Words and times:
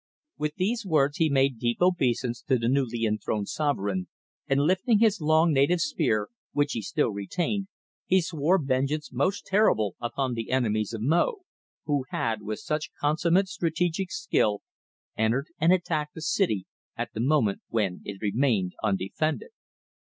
With 0.39 0.55
these 0.55 0.83
words 0.83 1.17
he 1.17 1.29
made 1.29 1.59
deep 1.59 1.77
obeisance 1.79 2.41
to 2.47 2.57
the 2.57 2.67
newly 2.67 3.03
enthroned 3.05 3.49
sovereign, 3.49 4.07
and 4.47 4.61
lifting 4.61 4.97
his 4.97 5.21
long 5.21 5.53
native 5.53 5.79
spear, 5.79 6.29
which 6.53 6.71
he 6.71 6.81
still 6.81 7.09
retained, 7.09 7.67
he 8.07 8.19
swore 8.19 8.57
vengeance 8.59 9.11
most 9.13 9.45
terrible 9.45 9.95
upon 10.01 10.33
the 10.33 10.49
enemies 10.49 10.91
of 10.93 11.01
Mo, 11.03 11.41
who 11.85 12.05
had, 12.09 12.41
with 12.41 12.57
such 12.57 12.89
consummate 12.99 13.47
strategic 13.47 14.11
skill, 14.11 14.63
entered 15.15 15.49
and 15.59 15.71
attacked 15.71 16.15
the 16.15 16.21
city 16.23 16.65
at 16.97 17.13
the 17.13 17.19
moment 17.19 17.61
when 17.69 18.01
it 18.03 18.19
remained 18.23 18.73
undefended. 18.83 19.51